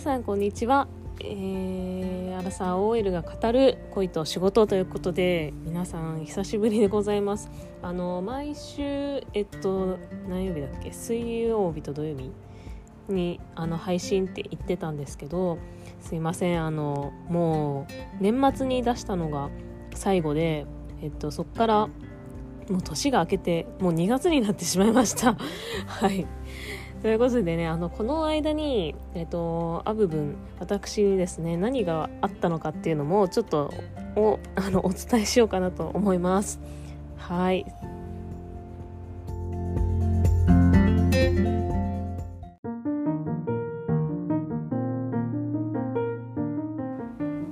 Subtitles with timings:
[0.00, 0.88] 皆さんこんにちは、
[1.20, 7.50] えー、アラサー OL が語る恋と仕事ということで皆さん久しぶりでございます。
[7.82, 8.82] あの毎週
[9.34, 10.90] えっと何曜日だっけ？
[10.90, 12.30] 水曜日と土曜日
[13.10, 15.58] にあの配信って言ってたんですけど
[16.00, 16.64] すいません。
[16.64, 17.86] あのも
[18.18, 19.50] う年末に出したのが
[19.94, 20.64] 最後で
[21.02, 21.88] えっとそっから
[22.70, 25.36] もう年が明けてもう2月になってしまいました。
[25.86, 26.26] はい。
[27.02, 33.72] ということでねあのこの間に、えっと、あ部分私にですね何があったのかっていうのもちょっと
[34.16, 36.60] おあのお伝えしようかなと思います。
[37.16, 37.64] はい。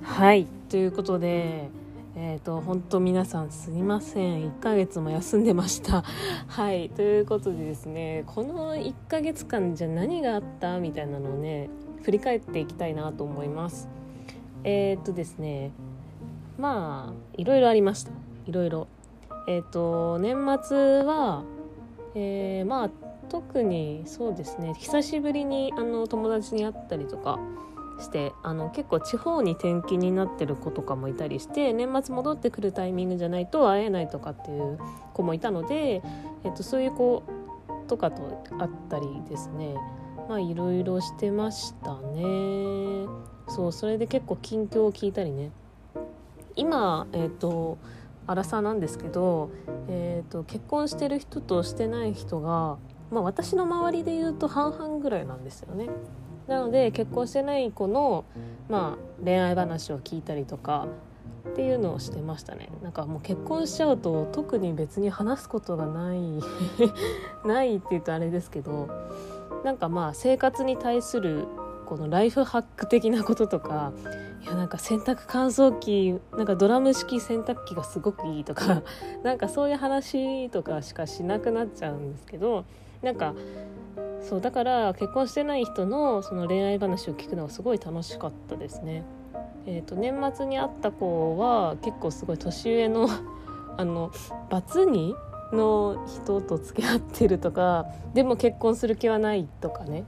[0.03, 0.47] はい。
[0.69, 4.51] ということで、ー、と本当皆さんすいません。
[4.51, 6.03] 1ヶ月も休んでました。
[6.49, 6.91] はい。
[6.91, 10.79] ということでですねこの1ヶ月間じゃ何があった？
[10.79, 11.69] みたいなのをね
[12.03, 13.89] 振り返っていきたいなと思います。
[14.65, 15.73] えっ、とですね
[16.59, 18.13] まあいろいろありました。
[18.47, 18.87] いろいろ。
[19.47, 21.43] えっ、と年末は
[22.15, 22.91] えー、まあ
[23.29, 24.75] 特にそうですね。
[24.75, 27.39] 久しぶりにあの友達に会ったりとか
[27.99, 34.79] してあの結構地方に転勤になってる子とかもいたりして年末戻ってくるタイミングじゃないと会えないとかっていう
[35.15, 36.03] 子もいたので、
[36.45, 37.23] えっと、そういう子
[37.89, 39.75] とかと会ったりですね。
[40.29, 43.07] まあいろいろしてましたね。
[43.49, 45.51] そうそれで結構近況を聞いたりね。
[46.55, 47.79] 今えっと
[48.27, 49.51] アラサーなんですけど、
[49.89, 52.77] えーと、と結婚してる人としてない人が、
[53.11, 55.89] まあ、私の周りで言うと半々ぐらいなんですよね。
[56.49, 58.25] なので結婚してない子の、
[58.69, 60.89] まあ、恋愛話を聞いたりとか
[61.51, 62.69] っていうのをしてましたね。
[62.83, 66.21] なんかもう結婚しちゃうと特に別に話すことがない
[67.47, 68.89] ないって言うとあれですけど
[69.65, 71.47] なんかまあ生活に対する
[71.87, 73.93] このライフハック的なこととか
[74.43, 78.83] いやなんか洗濯乾燥機なんかドラム式洗濯機がすごくいいとか
[79.25, 82.65] なんかそういう話とかしかしなくなっちゃうんですけど
[83.03, 83.35] なんか
[84.23, 89.05] そうだから結婚してない人のその恋愛話を聞くのがすごい楽しかったですね。
[89.67, 93.07] えーと、年末に会った子は結構すごい年上の
[93.77, 94.11] あの
[94.49, 95.15] バツ2
[95.53, 100.05] の人と付き合ってるとかでも結婚する気はないとかね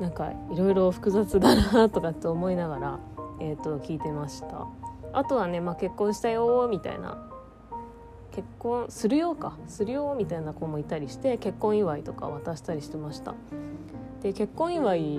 [0.00, 2.98] なんかいろいろ複雑だなとかって思いながら、
[3.40, 4.66] えーと聞いてました
[5.12, 7.18] あとはね、まあ、結婚したよみたいな
[8.32, 13.34] 結婚するようかするよみたいな子もいたりして結婚祝いとか渡したりしてました。
[14.22, 15.18] で結婚祝い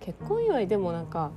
[0.00, 1.30] 結婚祝いでもなんか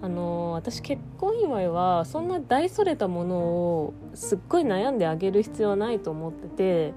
[0.00, 6.94] あの私結婚祝いはそんな大それたものをすっごい悩んであげる必要はないと思ってて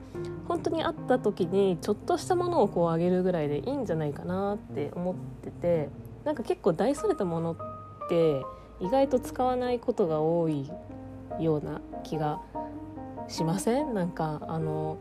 [0.47, 5.89] 本当に会った時にちょっとしたものをこうあげるぐらいでいいんじゃないかなって思ってて
[6.23, 7.57] なんか結構大それたものっ
[8.09, 8.41] て
[8.79, 10.69] 意外と使わないことが多い
[11.39, 12.41] ような気が
[13.27, 13.93] しません？
[13.93, 14.97] なんかあの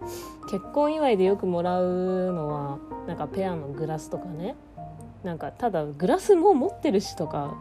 [0.50, 4.56] 結婚祝いでよくもらうのはなんかペアのグラスとかね。
[5.22, 7.56] なんかただグラスも持ってるしとか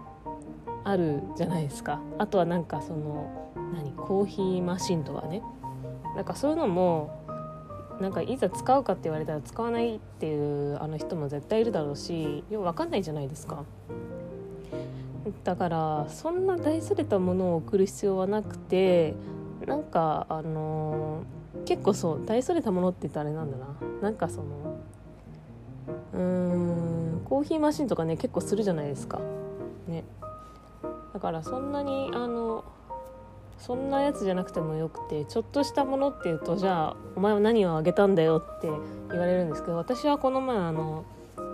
[0.84, 2.02] あるじゃないですか。
[2.18, 5.42] あとはなんかその何コーヒーマシンとかね。
[6.16, 7.24] なんかそういうのも
[8.02, 13.64] なんかいざ使うかって言われたら使わないっていうあの人も絶対いるだろうしよく分かんないじゃないですか。
[15.44, 19.14] だからそんな大それたものを送る必要はなくて
[19.66, 23.68] なんかあのー、結構そう大それたものって言ったらあれなんだな。
[24.02, 24.78] なんかその
[26.14, 29.20] うーんコーヒーマシンとかね結構するじゃないですか。
[29.88, 30.04] ね。
[31.14, 32.64] だからそんなにあの
[33.58, 38.68] そんなやつじゃなくてもよくてちょっとしたものっていうとじゃあお前は何をあげたんだよって
[39.10, 41.06] 言われるんですけど私はこの前あの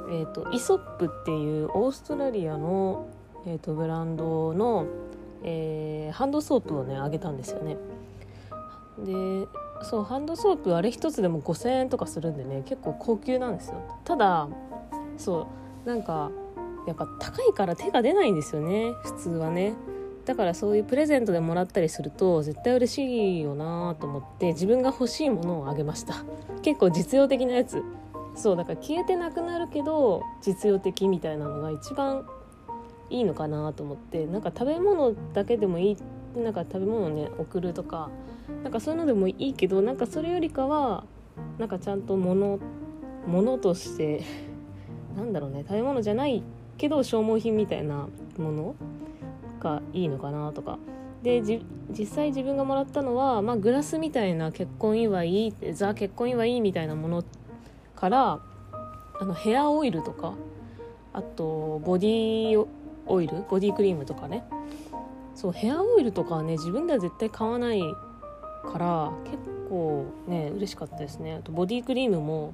[0.10, 3.08] えーとイソップっていうオーストラリアの
[3.50, 4.86] えーと、ブランドの、
[5.44, 7.78] えー、ハンドソープをねあげたんですよね。
[9.00, 9.48] で
[9.82, 13.82] そうハンドソープあれ一つでも5,000円とかするんでね結構高級なんですよ。
[14.06, 14.48] ただ
[15.18, 15.48] そ
[15.86, 16.30] うなんか
[16.86, 19.74] やっぱ高いから手が出ないんですよね普通はね。
[20.26, 26.14] だからそういうプレゼントでもらったりすると絶対嬉しいよなと思って自分が欲しいものをあげました。
[26.62, 27.82] 結構実用的なやつ。
[28.36, 32.26] そうだから消えてなくなるけど実用的みたいなのが一番
[33.10, 35.98] いいのかなと思ってなんか食べ物だけでもいい
[36.40, 38.10] なんか食べ物をね送るとか
[38.64, 41.04] なんかそういうのでもいいけどなんかそれよりかは
[41.58, 42.60] なんかちゃんと物
[43.28, 44.22] 物として
[45.18, 46.44] なんだろうね食べ物じゃない
[46.78, 48.08] けど消耗品みたいな
[48.38, 48.76] もの
[49.60, 50.78] がいいのかなとか。
[51.24, 57.24] で実際自分がもらったのは、まあ、グラスみたいな結婚祝いザ結婚祝いみたいなもの
[57.94, 58.40] から
[59.20, 60.36] あのヘアオイルとか
[61.12, 62.68] あとボディ
[63.10, 63.44] オイル？
[63.50, 64.44] ボディクリームとかね。
[65.36, 69.38] そうヘアオイルとかはね自分では絶対買わないから結
[69.70, 71.36] 構ね嬉しかったですね。
[71.36, 72.54] あとボディクリームも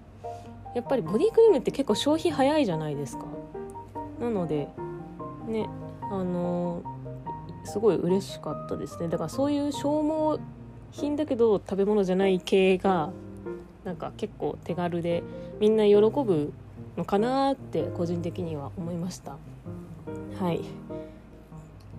[0.75, 3.25] やっぱりボディクリームって結構消費早いじゃないですか。
[4.19, 4.67] なので
[5.47, 5.67] ね
[6.11, 9.07] あのー、すごい嬉しかったですね。
[9.07, 10.39] だからそういう消耗
[10.91, 13.11] 品だけど食べ物じゃない系が
[13.83, 15.23] なんか結構手軽で
[15.59, 16.53] みんな喜ぶ
[16.97, 19.37] のかなって個人的には思いました。
[20.39, 20.57] はい。
[20.57, 20.61] っ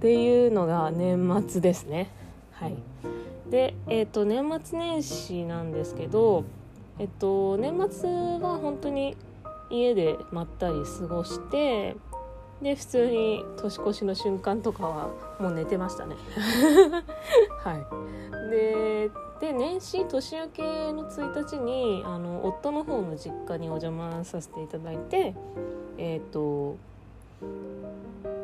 [0.00, 2.10] ていうのが年末ですね。
[2.52, 2.74] はい。
[3.50, 6.44] でえっ、ー、と年末年始なんですけど
[6.98, 9.16] えっと年末は本当に
[9.70, 11.96] 家でまったり過ごして
[12.62, 16.16] で普通に年越しの瞬間とかはもう寝てましたね。
[17.62, 18.50] はい。
[18.50, 19.10] で
[19.40, 25.34] で年始年明けの1日にあの夫の方の実家にお邪魔させていただいて
[25.98, 26.76] えっ、ー、と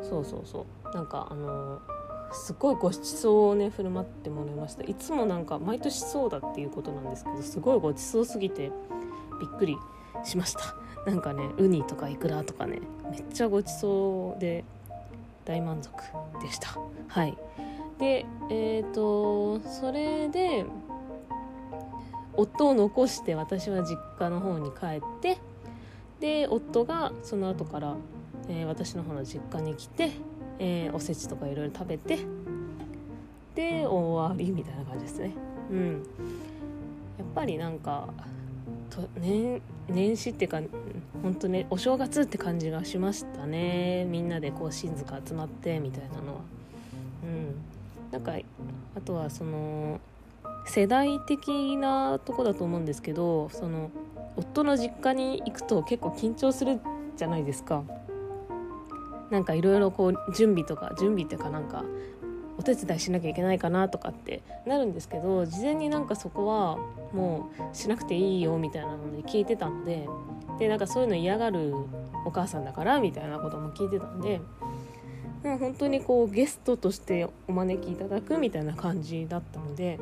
[0.01, 0.95] そうそうそう。
[0.95, 1.79] なんかあの
[2.31, 4.83] すごいごちそうをね振る舞ってもらいました。
[4.83, 8.71] いつもなんか毎年そうだっていうことなんですけどすごいごちそうすぎて
[9.39, 9.77] びっくり
[10.23, 10.75] しました。
[11.05, 12.79] なんかねウニとかイクラとかね
[13.11, 14.63] めっちゃごちそうで
[15.45, 15.91] 大満足
[16.41, 16.77] でした。
[17.07, 17.37] はい。
[17.99, 20.65] でえっ、ー、とそれで
[22.35, 25.37] 夫を残して私は実家の方に帰って
[26.19, 27.95] で夫がその後から、
[28.49, 30.11] えー、私の方の実家に来て、
[30.59, 32.19] えー、おせちとかいろいろ食べて
[33.55, 35.33] で終わりみたいな感じですね。
[35.71, 35.91] うん。
[37.17, 38.07] やっぱりなんか
[38.89, 40.61] と年年始っていうか
[41.21, 44.05] 本当ねお正月って感じがしましたね。
[44.05, 46.41] みんなでこう親族集まってみたいなのは。
[47.23, 47.55] うん。
[48.11, 48.33] なんか
[48.95, 49.99] あとはその
[50.65, 53.91] 世代的なとこだと思うんですけどその
[54.35, 56.79] 夫の実家に行くと結構緊張する
[57.17, 57.83] じゃないですか
[59.33, 61.83] なんかいろいろこう準備とか準備っていうかなんか
[62.59, 66.77] お手伝いしなきゃいけないかなとかってなるんですけど事前になんかそこは
[67.13, 70.07] もうしなくていいよみたいなので聞いてたので
[70.59, 71.73] でなんかそういうの嫌がる
[72.25, 74.39] お母さんだからみたいなことも聞いてたんで
[75.41, 79.99] 本当にこうゲストとしてお招きいただくみたいな感じだったので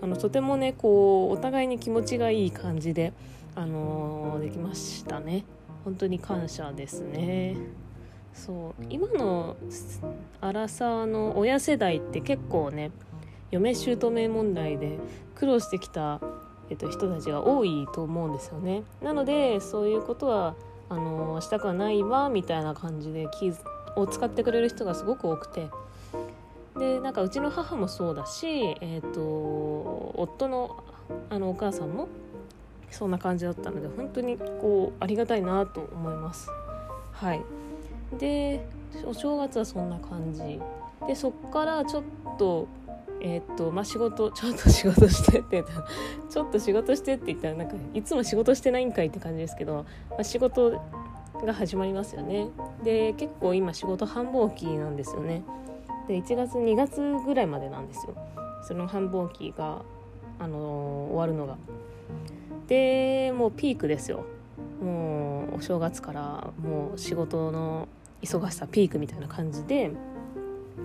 [0.00, 3.12] あのとてもねこうお互いに気持ちがいい感じで、
[3.56, 5.44] あのー、できましたね
[5.84, 7.56] 本当に感謝ですね。
[8.34, 8.84] そう。
[8.90, 9.56] 今の
[10.40, 12.90] アラサーの親世代って結構ね
[13.50, 14.98] 嫁姑問題で
[15.34, 16.20] 苦労してきた、
[16.70, 18.82] えっと、人たちが多いと思うんですよね。
[19.02, 20.54] なのでそういうことは
[20.88, 23.52] あのしたくはないわみたいな感じで気
[23.96, 25.68] を使ってくれる人がすごく多くて。
[26.78, 29.20] でなんかうちの母もそうだし、えーと、
[30.16, 30.82] 夫の
[31.28, 32.08] あのお母さんも
[32.90, 36.48] そんな感じだったので本当にこうありがたいなと思います。
[37.12, 37.42] はい
[38.18, 38.64] で
[39.06, 40.60] お正月はそんな感じ。
[41.06, 42.04] でそっからちょっ
[42.38, 42.68] と
[43.20, 45.86] え、っとまあ仕事 ちょっと仕事してって言ったら
[46.28, 50.80] ちょっと仕事してって言ったらなんかいつも仕事してないんかいって感じですけど、まあ、仕事
[51.44, 52.48] が始まりますよね。
[52.82, 55.42] で結構今仕事繁忙期なんですよね。
[56.08, 58.14] で1月2月ぐらいまでなんですよ。
[58.62, 59.82] その繁忙期が
[60.38, 61.56] あのー、終わるのが。
[62.66, 64.24] でもうピークですよ。
[64.82, 67.86] もうお正月からもう仕事の
[68.22, 69.90] 忙しさピークみたいな感じで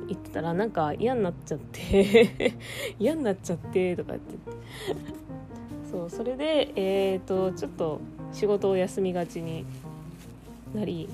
[0.08, 2.54] 行ってたらなんか嫌になっちゃって
[3.00, 4.36] 嫌になっちゃってとかって。
[5.90, 8.02] そうそれでえっ、とちょっと
[8.34, 9.66] 仕事を休みがちに
[10.76, 11.08] なり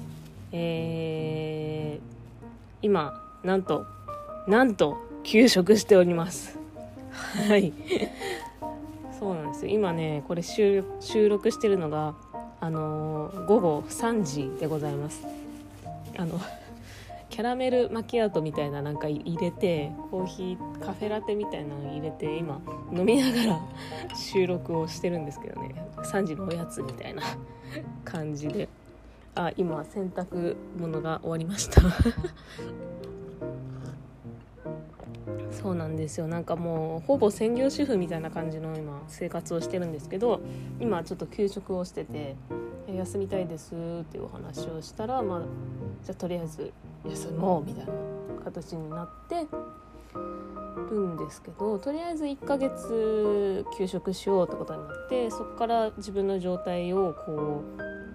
[0.51, 2.45] えー、
[2.81, 3.85] 今なんと
[4.47, 6.57] なんと休職しております。
[7.47, 7.73] はい。
[9.19, 9.71] そうなんですよ。
[9.71, 10.83] 今ねこれ収
[11.29, 12.15] 録してるのが
[12.59, 15.42] あのー、午後3時でございます。
[16.17, 16.39] あの
[17.29, 23.59] キャラメルマキアートみたいななんか入れてコーヒーカフェラテみたいなの入れて今飲みながら
[24.15, 25.73] 収録をしてるんですけどね。
[26.03, 27.23] 3時のおやつみたいな
[28.05, 28.69] 感じで。
[29.35, 31.81] あ今洗濯物が終わりました。
[35.51, 36.27] そうなんですよ。
[36.27, 40.39] なんかもうほぼ専業主婦みたいな感じの今生活をしてるんですけど
[40.79, 42.35] 今ちょっと休職をしてて
[42.97, 45.41] 休みたいですっていうお話をしたらまあ
[46.03, 46.71] じゃあとりあえず
[47.05, 47.93] 休もうみたいな
[48.43, 49.47] 形になって
[50.89, 57.63] るんですけどとりあえず1ヶ月休職しようってことになってそこから自分の状態をこ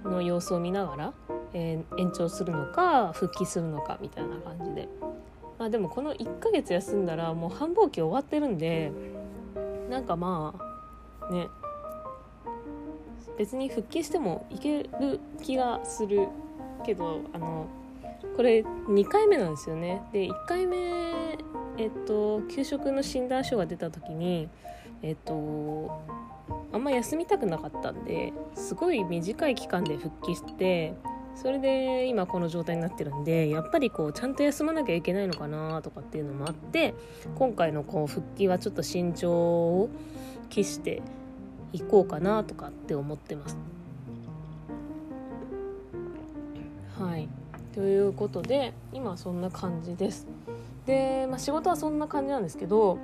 [0.05, 1.13] うの様子を見ながら、
[1.53, 4.89] えー、延長するのか復帰するのかみたいな感じで。
[5.59, 8.93] まあでもこの1ヶ月休んだらもう繁忙期終わってるんで
[9.91, 10.55] なんかま
[11.29, 11.49] あね
[13.39, 16.29] 別に復帰してもいける気がする
[16.85, 17.67] けどあの
[18.37, 20.03] これ2回目なんですよね。
[20.13, 20.77] で1回目
[21.79, 24.49] えっと給食の診断書が出た時に
[25.03, 26.03] えっと
[26.73, 30.95] あんま休みたくなかったんですごい短い期間で復帰して
[31.35, 36.95] それで今この状態になってるんでやっぱりこうちゃんと休まなきゃいけないのかなとかっていうのもあって
[37.37, 39.89] 今回のこう復帰はちょっと慎重を
[40.49, 41.01] 期して
[41.73, 43.57] いこうかなとかって思ってます。
[46.99, 47.29] はい
[47.75, 50.27] ということで今そんな感じです。
[50.87, 52.99] で、まあ、仕事はそんな感じなんですけど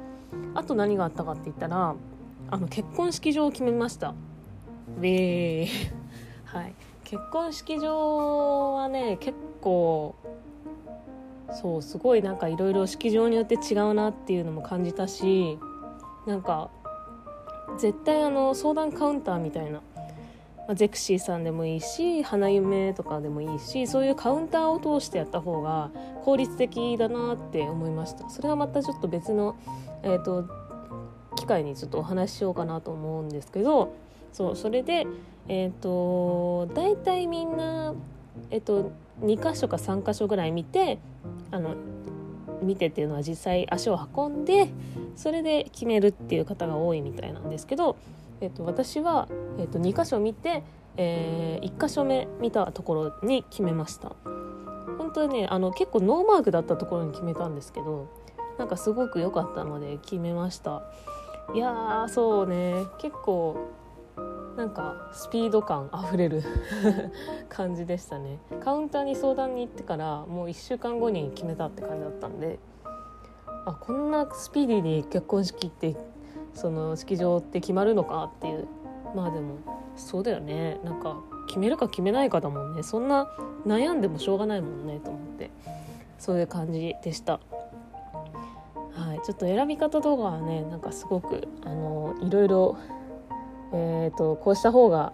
[0.54, 1.94] あと何があったかって言ったら
[2.50, 4.14] あの結婚式場を決めました。
[4.99, 5.68] ウェー
[6.44, 10.14] はい結婚式場はね結構
[11.52, 15.59] そうすごいなんかいろいろ式場によって違うなっていうのも感じたし
[16.26, 16.71] なんか
[17.78, 19.83] 絶対あの相談カウンターみたいな、ま
[20.71, 25.90] あ、ゼクシーさんでもいいし花夢とかでもいいしそういうカウンターを通してやった方が
[26.25, 28.28] 効率的だなって思いました。
[28.31, 29.57] それはまたちょっと別の、
[30.02, 30.49] えーと、
[31.37, 33.95] 機会にちょっとお話ししようかなと思うんですけど
[34.33, 35.07] そうそれで
[35.49, 37.95] えっ、ー、と大体みんな
[38.50, 40.99] えっ、ー、と2箇所か3箇所ぐらい見て
[41.50, 41.76] あの
[42.64, 44.71] 見てっていうのは実際足を運んで
[45.16, 47.97] それで決めるっていう方が多いみたいなんですけど、
[48.40, 49.28] えっと、私は、
[49.59, 50.62] えっと、2箇所見て、
[50.97, 54.12] えー、1箇所目見たところに決めました。
[54.99, 58.09] 本当にねあの結構ノーマークだったところに決めたんですけど
[58.59, 60.83] なんかすごく良かったので決めました。
[61.54, 62.87] いやーそうね。
[62.99, 63.56] 結構
[64.56, 66.42] なんかスピード感あふれる
[67.49, 68.38] 感じでしたね。
[68.61, 72.58] カウンターに相談に行ってからもう1週間後に決めたって感じだったんで
[73.66, 75.96] あこんなスピーディーに結婚式って
[76.52, 78.66] その式場って決まるのかっていう。
[79.14, 79.54] まあでも
[79.94, 80.80] そうだよね。
[80.82, 82.82] なんか決めるか決めないかだもんね。
[82.82, 83.28] そんな
[83.64, 85.50] 悩んでもしょうがないもんねと思って。
[86.18, 87.38] そういう感じでした。
[88.94, 92.78] はい、ちょっと選び方とかはねなんかすごくあのいろいろ
[93.75, 95.12] えーと、こうした方が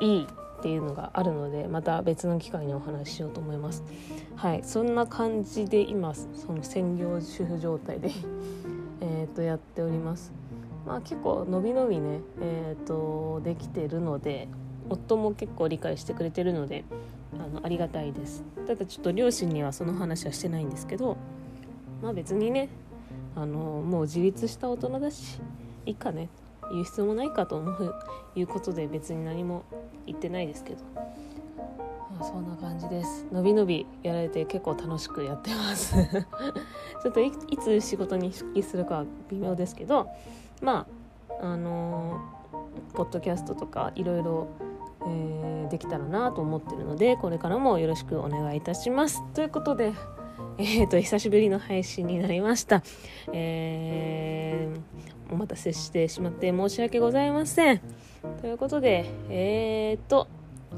[0.00, 3.82] いいっていうのがあるのでまた別の機会にお話ししようと思います。
[4.36, 8.10] はい、そんな感じで今その専業主婦状態で
[9.02, 10.32] えとやっております。
[10.86, 14.48] まあ、結構のびのびね、えーと、できてるので
[14.88, 16.84] 夫も結構理解してくれてるので
[17.34, 21.16] あのありがたいですただちょっと両親にはその話はしてないんですけど
[22.02, 22.68] まあ別にね
[23.36, 25.40] あのもう自立した大人だし
[25.86, 26.28] いいかね
[26.72, 27.94] 言う必要もないかと思う
[28.34, 29.64] いうことで別に何も
[30.06, 33.26] 言ってないですけど、まあ、そんな感じです。
[33.32, 35.94] のびのびやられて結構楽しくやってます。
[37.02, 40.08] ちょっといつ仕事に復帰するかは微妙ですけど。
[40.60, 40.86] ま
[41.40, 44.46] ああのー、ポッドキャストとかいろいろ
[45.06, 49.22] えー、できたらなと思ってるのでこれからもよろしくお願いいたします。
[49.34, 49.92] ということで
[50.58, 52.82] えーと、久しぶりの配信になりました、
[53.32, 57.80] えー、お待たせしてしまって申し訳ございません。
[58.40, 60.28] ということでえーと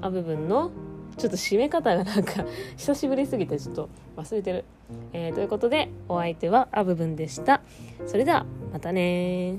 [0.01, 0.71] あ部分の
[1.17, 2.45] ちょっと締め方がなんか
[2.77, 4.65] 久しぶりすぎてちょっと忘れてる、
[5.13, 7.61] えー、ということでお相手はあ部分でした。
[8.07, 9.59] それではまたね